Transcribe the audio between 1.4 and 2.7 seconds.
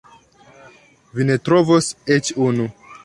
trovos eĉ unu.